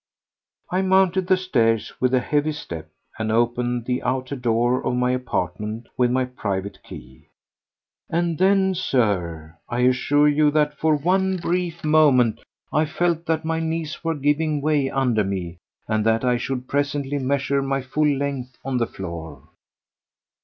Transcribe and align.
I 0.71 0.81
mounted 0.81 1.27
the 1.27 1.37
stairs 1.37 1.93
with 1.99 2.11
a 2.15 2.19
heavy 2.21 2.53
step 2.53 2.89
and 3.19 3.31
opened 3.31 3.85
the 3.85 4.01
outer 4.01 4.35
door 4.35 4.83
of 4.83 4.95
my 4.95 5.11
apartment 5.11 5.85
with 5.95 6.09
my 6.09 6.25
private 6.25 6.81
key; 6.81 7.27
and 8.09 8.35
then, 8.39 8.73
Sir, 8.73 9.59
I 9.69 9.81
assure 9.81 10.27
you 10.27 10.49
that 10.49 10.73
for 10.73 10.95
one 10.95 11.37
brief 11.37 11.83
moment 11.83 12.39
I 12.73 12.85
felt 12.85 13.27
that 13.27 13.45
my 13.45 13.59
knees 13.59 14.03
were 14.03 14.15
giving 14.15 14.59
way 14.59 14.89
under 14.89 15.23
me 15.23 15.59
and 15.87 16.03
that 16.03 16.25
I 16.25 16.35
should 16.35 16.67
presently 16.67 17.19
measure 17.19 17.61
my 17.61 17.83
full 17.83 18.07
length 18.09 18.57
on 18.65 18.77
the 18.79 18.87
floor. 18.87 19.43